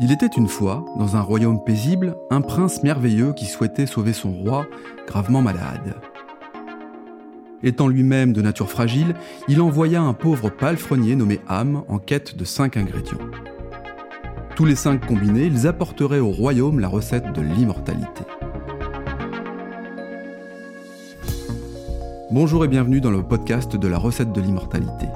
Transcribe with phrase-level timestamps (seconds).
[0.00, 4.30] Il était une fois, dans un royaume paisible, un prince merveilleux qui souhaitait sauver son
[4.30, 4.64] roi,
[5.08, 5.96] gravement malade.
[7.64, 9.16] Étant lui-même de nature fragile,
[9.48, 13.18] il envoya un pauvre palefrenier nommé Ham en quête de cinq ingrédients.
[14.54, 18.22] Tous les cinq combinés, ils apporteraient au royaume la recette de l'immortalité.
[22.30, 25.06] Bonjour et bienvenue dans le podcast de la recette de l'immortalité.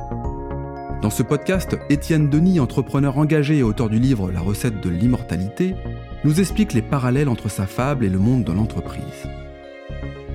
[1.03, 5.75] Dans ce podcast, Étienne Denis, entrepreneur engagé et auteur du livre La recette de l'immortalité,
[6.23, 9.27] nous explique les parallèles entre sa fable et le monde de l'entreprise.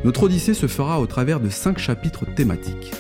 [0.04, 2.92] Notre odyssée se fera au travers de cinq chapitres thématiques.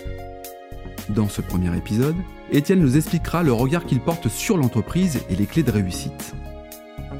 [1.10, 2.16] Dans ce premier épisode,
[2.54, 6.36] Étienne nous expliquera le regard qu'il porte sur l'entreprise et les clés de réussite.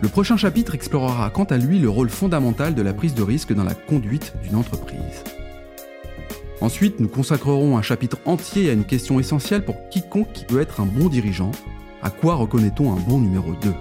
[0.02, 3.54] Le prochain chapitre explorera quant à lui le rôle fondamental de la prise de risque
[3.54, 5.26] dans la conduite d'une entreprise.
[6.60, 10.82] Ensuite, nous consacrerons un chapitre entier à une question essentielle pour quiconque qui veut être
[10.82, 11.52] un bon dirigeant.
[12.02, 13.74] À quoi reconnaît-on un bon numéro 2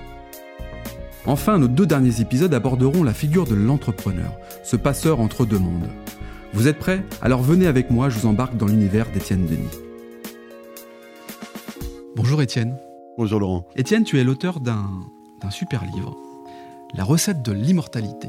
[1.26, 4.30] Enfin, nos deux derniers épisodes aborderont la figure de l'entrepreneur,
[4.62, 5.88] ce passeur entre deux mondes.
[6.52, 7.02] Vous êtes prêts?
[7.20, 9.68] Alors venez avec moi, je vous embarque dans l'univers d'Étienne Denis.
[12.14, 12.76] Bonjour Étienne.
[13.18, 13.66] Bonjour Laurent.
[13.74, 14.86] Étienne, tu es l'auteur d'un
[15.50, 16.16] super livre,
[16.94, 18.28] La recette de l'immortalité.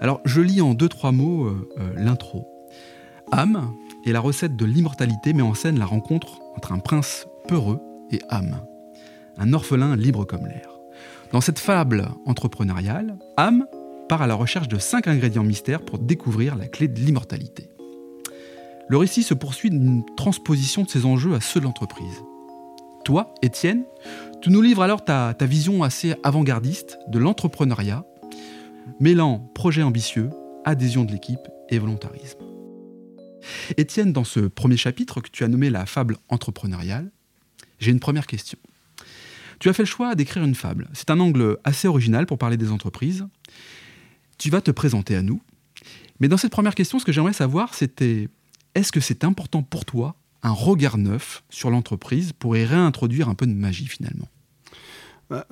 [0.00, 2.46] Alors, je lis en deux, trois mots euh, euh, l'intro.
[3.32, 3.74] Âme
[4.04, 8.20] et la recette de l'immortalité met en scène la rencontre entre un prince peureux et
[8.28, 8.64] âme,
[9.36, 10.78] un orphelin libre comme l'air.
[11.32, 13.66] Dans cette fable entrepreneuriale, âme
[14.08, 17.68] part à la recherche de cinq ingrédients mystères pour découvrir la clé de l'immortalité.
[18.88, 22.22] Le récit se poursuit d'une transposition de ces enjeux à ceux de l'entreprise.
[23.04, 23.82] Toi, Étienne,
[24.40, 28.04] tu nous livres alors ta, ta vision assez avant-gardiste de l'entrepreneuriat,
[29.00, 30.30] mêlant projet ambitieux,
[30.64, 32.45] adhésion de l'équipe et volontarisme.
[33.76, 37.10] Étienne, dans ce premier chapitre que tu as nommé la fable entrepreneuriale,
[37.78, 38.58] j'ai une première question.
[39.58, 40.88] Tu as fait le choix d'écrire une fable.
[40.92, 43.26] C'est un angle assez original pour parler des entreprises.
[44.38, 45.40] Tu vas te présenter à nous.
[46.20, 48.28] Mais dans cette première question, ce que j'aimerais savoir, c'était
[48.74, 53.34] est-ce que c'est important pour toi un regard neuf sur l'entreprise pour y réintroduire un
[53.34, 54.28] peu de magie finalement?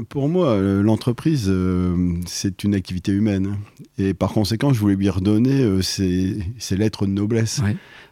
[0.08, 3.56] Pour moi, euh, l'entreprise, euh, c'est une activité humaine.
[3.98, 7.60] Et par conséquent, je voulais lui redonner euh, ses, lettres de noblesse.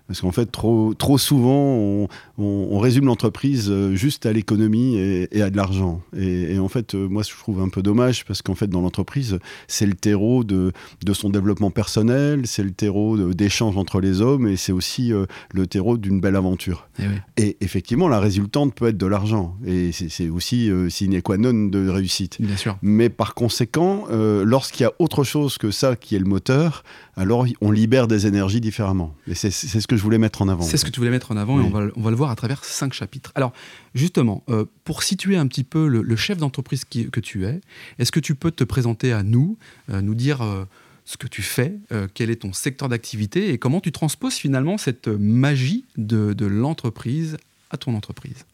[0.07, 2.09] Parce qu'en fait, trop, trop souvent,
[2.39, 6.03] on, résume l'entreprise euh, juste à l'économie et, à de l'argent.
[6.17, 9.39] Et, en fait, euh, moi, je trouve un peu dommage parce qu'en fait, dans l'entreprise,
[9.69, 10.73] c'est le terreau de,
[11.05, 15.27] de, son développement personnel, c'est le terreau d'échanges entre les hommes et c'est aussi euh,
[15.55, 16.89] le terreau d'une belle aventure.
[16.99, 19.57] Eh et, effectivement, la résultante peut être de l'argent.
[19.65, 22.41] Et c'est aussi sine qua non de réussite.
[22.41, 22.77] Bien sûr.
[22.83, 26.83] Mais par conséquent, lorsqu'il y a autre chose que ça qui est le moteur,
[27.17, 29.15] alors on libère des énergies différemment.
[29.29, 30.63] Et c'est ce que je voulais mettre en avant.
[30.63, 32.31] C'est ce que tu voulais mettre en avant et on va, on va, le voir
[32.31, 33.33] à travers cinq chapitres.
[33.35, 33.53] Alors,
[33.95, 37.61] justement, euh, pour situer un petit peu le, chef d'entreprise que tu es,
[37.99, 39.57] est-ce que tu peux te présenter à nous,
[39.91, 40.65] euh, nous dire euh,
[41.05, 41.79] ce que tu fais,
[42.15, 47.39] quel est ton secteur d'activité et comment tu transposes finalement cette magie de, de l'entreprise
[47.71, 48.47] à ton entreprise?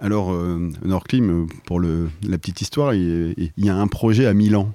[0.00, 0.32] Alors,
[0.84, 4.74] Nordclim, pour le, la petite histoire, il, il, y a un projet à Milan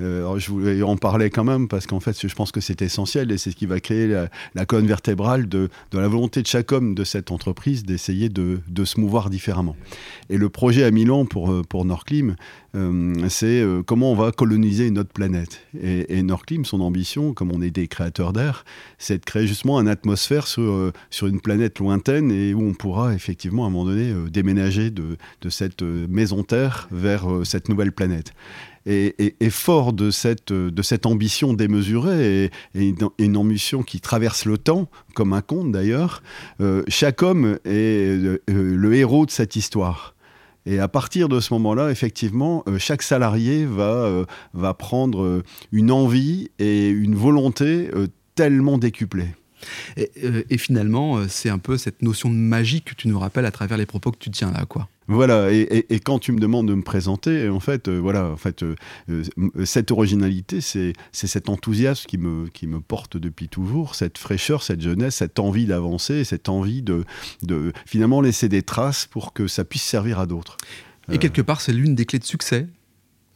[0.00, 3.30] euh, je voulais en parler quand même parce qu'en fait, je pense que c'est essentiel
[3.32, 4.06] et c'est ce qui va créer
[4.54, 9.00] la, colonne vertébrale de, la volonté de chaque homme de cette entreprise d'essayer de, se
[9.00, 9.76] mouvoir différemment.
[10.30, 12.36] Et le projet à Milan pour, euh, pour Nordclim,
[12.74, 15.62] euh, c'est comment on va coloniser une autre planète.
[15.80, 18.64] Et, et Nordclim, son ambition, comme on est des créateurs d'air,
[18.98, 20.92] c'est de créer justement une atmosphère sur,
[21.22, 25.16] une planète lointaine et où on pourra effectivement à un moment donné déménager de
[25.48, 28.32] cette maison Terre vers cette nouvelle planète.
[28.86, 34.88] Et, fort de cette, de cette ambition démesurée et, une, ambition qui traverse le temps,
[35.14, 36.22] comme un conte d'ailleurs,
[36.60, 40.14] euh, chaque homme est euh, le héros de cette histoire.
[40.66, 45.42] Et à partir de ce moment-là, effectivement, euh, chaque salarié va, va prendre
[45.72, 47.90] une envie et une volonté
[48.34, 49.34] tellement décuplées.
[49.96, 53.76] Et, finalement, c'est un peu cette notion de magie que tu nous rappelles à travers
[53.76, 54.88] les propos que tu tiens là, quoi.
[55.08, 58.64] Voilà, et, quand tu me demandes de me présenter, en fait, euh, voilà, en fait,
[58.64, 58.74] euh,
[59.08, 59.22] euh,
[59.64, 64.80] cette originalité, c'est cet enthousiasme qui me, qui me porte depuis toujours, cette fraîcheur, cette
[64.80, 67.04] jeunesse, cette envie d'avancer, cette envie de,
[67.42, 70.56] de finalement laisser des traces pour que ça puisse servir à d'autres.
[71.12, 72.66] Et quelque part, c'est l'une des clés de succès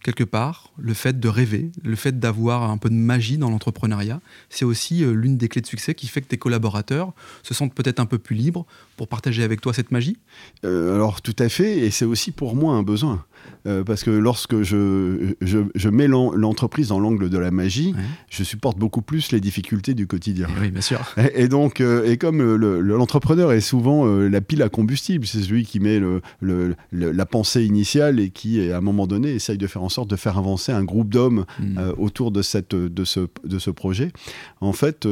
[0.03, 4.21] quelque part, le fait de rêver, le fait d'avoir un peu de magie dans l'entrepreneuriat,
[4.49, 7.13] c'est aussi euh, l'une des clés de succès qui fait que tes collaborateurs
[7.43, 8.67] se sentent peut-être un peu plus libres
[8.97, 10.19] pour partager avec toi cette magie?
[10.65, 13.25] Euh, Alors tout à fait, et c'est aussi pour moi un besoin.
[13.67, 17.95] Euh, parce que lorsque je, je, mets l'entreprise dans l'angle de la magie,
[18.31, 20.47] je supporte beaucoup plus les difficultés du quotidien.
[20.61, 21.01] Oui, bien sûr.
[21.35, 25.81] Et, donc, euh, et comme l'entrepreneur est souvent la pile à combustible, c'est celui qui
[25.81, 26.01] met
[26.41, 30.09] le, la pensée initiale et qui, à un moment donné, essaye de faire en sorte
[30.09, 31.79] de faire avancer un groupe d'hommes hmm.
[31.99, 34.13] autour de, cette, de, ce, de ce projet.
[34.61, 35.07] En fait,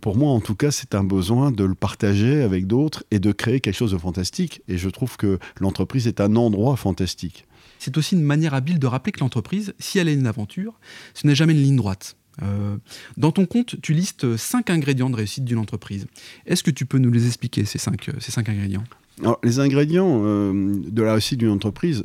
[0.00, 3.32] pour moi, en tout cas, c'est un besoin de le partager avec d'autres et de
[3.32, 4.62] créer quelque chose de fantastique.
[4.68, 7.46] Et je trouve que l'entreprise est un endroit fantastique.
[7.78, 10.78] C'est aussi une manière habile de rappeler que l'entreprise, si elle est une aventure,
[11.14, 12.16] ce n'est jamais une ligne droite.
[12.42, 12.76] Euh,
[13.16, 16.06] dans ton compte, tu listes cinq ingrédients de réussite d'une entreprise.
[16.46, 18.84] Est-ce que tu peux nous les expliquer, ces cinq, ces cinq ingrédients?
[19.42, 22.04] Les ingrédients euh, de la réussite d'une entreprise,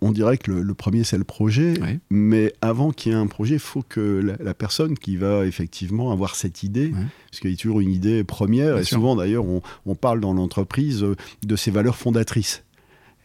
[0.00, 1.74] on dirait que le, premier, c'est le projet.
[2.10, 6.12] Mais avant qu'il y ait un projet, il faut que la, personne qui va effectivement
[6.12, 6.92] avoir cette idée,
[7.30, 11.04] parce qu'il y a toujours une idée première, et souvent d'ailleurs, on, parle dans l'entreprise
[11.46, 12.62] de ses valeurs fondatrices.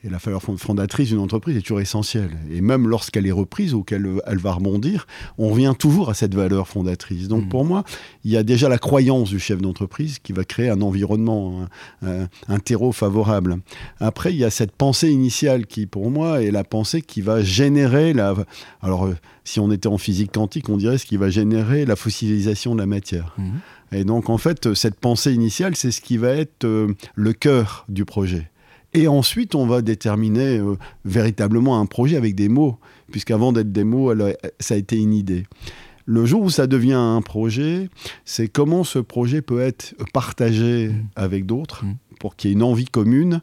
[0.06, 2.30] Et la valeur fondatrice d'une entreprise est toujours essentielle.
[2.52, 5.08] Et même lorsqu'elle est reprise ou qu'elle elle va rebondir,
[5.40, 7.28] on revient toujours à cette valeur fondatrice.
[7.28, 7.50] Donc mm.
[7.50, 7.84] pour moi,
[8.24, 11.66] il y a déjà la croyance du chef d'entreprise qui va créer un environnement,
[12.04, 13.58] un, terreau favorable.
[14.00, 17.42] Après, il y a cette pensée initiale qui, pour moi, est la pensée qui va
[17.42, 18.36] générer la...
[18.84, 21.96] Alors, euh, si on était en physique quantique, on dirait ce qui va générer la
[21.96, 23.34] fossilisation de la matière.
[23.38, 23.52] Mm.
[23.92, 27.86] Et donc, en fait, cette pensée initiale, c'est ce qui va être euh, le cœur
[27.90, 28.52] du projet.
[28.96, 32.78] Et ensuite, on va déterminer euh, véritablement un projet avec des mots,
[33.12, 34.14] puisqu'avant d'être des mots,
[34.60, 35.46] ça a été une idée.
[36.06, 37.90] Le jour où ça devient un projet,
[38.24, 41.04] c'est comment ce projet peut être partagé mmh.
[41.16, 41.96] avec d'autres mmh.
[42.20, 43.42] pour qu'il y ait une envie commune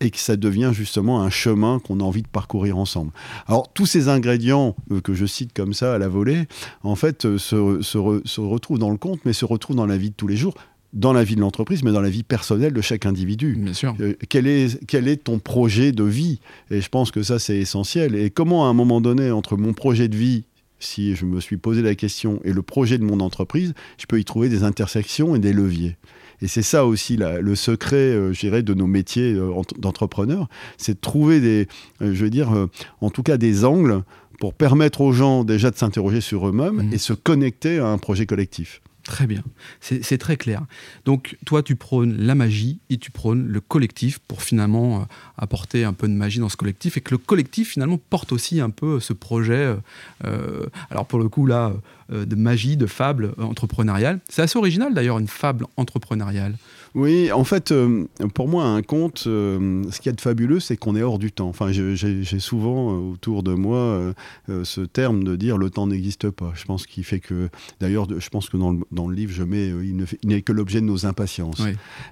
[0.00, 3.10] et que ça devient justement un chemin qu'on a envie de parcourir ensemble.
[3.46, 6.46] Alors tous ces ingrédients euh, que je cite comme ça à la volée,
[6.82, 10.10] en fait, euh, se, se retrouvent dans le compte, mais se retrouvent dans la vie
[10.10, 10.54] de tous les jours
[10.94, 13.56] dans la vie de l'entreprise, mais dans la vie personnelle de chaque individu.
[13.58, 13.94] Bien sûr.
[14.00, 16.40] Euh, quel, est, quel est ton projet de vie?
[16.70, 18.14] Et je pense que ça, c'est essentiel.
[18.14, 20.44] Et comment, à un moment donné, entre mon projet de vie,
[20.78, 24.20] si je me suis posé la question, et le projet de mon entreprise, je peux
[24.20, 25.96] y trouver des intersections et des leviers?
[26.40, 30.48] Et c'est ça aussi le secret, euh, je dirais, de nos métiers euh, d'entrepreneurs,
[30.78, 31.68] c'est de trouver des,
[32.00, 32.68] je veux dire,
[33.00, 34.02] en tout cas des angles
[34.40, 36.92] pour permettre aux gens déjà de s'interroger sur eux-mêmes mmh.
[36.92, 38.80] et se connecter à un projet collectif.
[39.04, 39.42] Très bien,
[39.80, 40.62] c'est très clair.
[41.04, 45.04] Donc toi, tu prônes la magie et tu prônes le collectif pour finalement euh,
[45.36, 48.62] apporter un peu de magie dans ce collectif et que le collectif finalement porte aussi
[48.62, 49.76] un peu ce projet, euh,
[50.24, 51.74] euh, alors pour le coup là,
[52.10, 54.20] de magie, de fable entrepreneuriale.
[54.28, 56.56] C'est assez original d'ailleurs, une fable entrepreneuriale.
[56.94, 60.60] Oui, en fait, euh, pour moi, un conte, euh, ce qu'il y a de fabuleux,
[60.60, 61.48] c'est qu'on est hors du temps.
[61.48, 64.14] Enfin, j'ai souvent euh, autour de moi
[64.62, 66.52] ce terme de dire le temps n'existe pas.
[66.54, 67.48] Je pense qu'il fait que,
[67.80, 70.80] d'ailleurs, je pense que dans le, dans le, livre, je mets, il n'est que l'objet
[70.80, 71.62] de nos impatiences.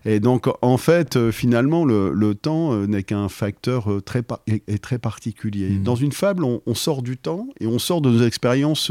[0.05, 5.71] Et donc, en fait, finalement, le, le temps n'est qu'un facteur très, et, très particulier.
[5.71, 5.83] Mmh.
[5.83, 8.91] Dans une fable, on, on, sort du temps et on sort de nos expériences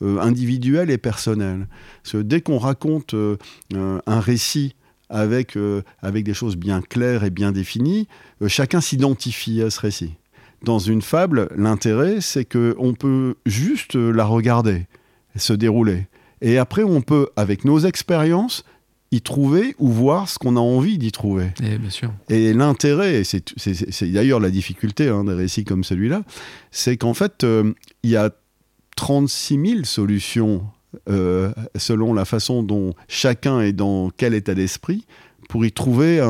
[0.00, 1.66] individuelles et personnelles.
[2.02, 3.14] Parce que dès qu'on raconte
[3.74, 4.74] un récit,
[5.12, 8.08] avec, euh, avec des choses bien claires et bien définies,
[8.42, 10.14] euh, chacun s'identifie à ce récit.
[10.64, 14.86] Dans une fable, l'intérêt, c'est qu'on peut juste la regarder,
[15.36, 16.06] se dérouler.
[16.40, 18.64] Et après, on peut, avec nos expériences,
[19.12, 21.48] y trouver ou voir ce qu'on a envie d'y trouver.
[21.62, 22.10] Et, eh, bien sûr.
[22.30, 26.22] et l'intérêt, c'est d'ailleurs la difficulté hein, des récits comme celui-là,
[26.70, 27.72] c'est qu'en fait, euh,
[28.02, 28.30] il y a
[28.96, 30.64] 36 000 solutions
[31.08, 35.06] euh, selon la façon dont chacun est dans quel état d'esprit,
[35.48, 36.20] pour y trouver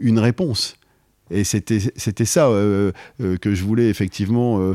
[0.00, 0.76] une réponse.
[1.30, 4.74] Et c'était ça euh, euh, que je voulais effectivement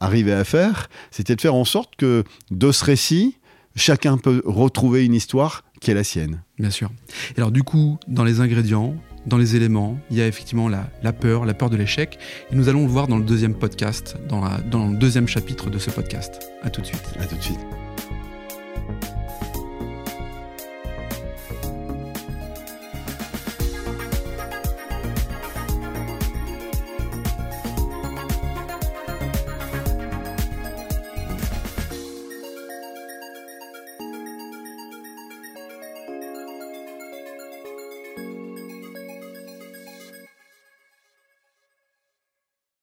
[0.00, 3.38] arriver à faire, c'était de faire en sorte que de ce récit,
[3.74, 6.42] chacun peut retrouver une histoire qui est la sienne.
[6.58, 6.90] Bien sûr.
[7.36, 8.96] Et alors du coup, dans les ingrédients,
[9.26, 12.18] dans les éléments, il y a effectivement la, la peur, la peur de l'échec.
[12.50, 15.68] Et nous allons le voir dans le deuxième podcast, dans, la, dans le deuxième chapitre
[15.68, 16.50] de ce podcast.
[16.62, 17.04] À tout de suite.
[17.18, 17.60] À tout de suite.